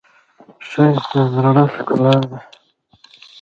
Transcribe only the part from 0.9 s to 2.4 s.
د زړه ښکلا ده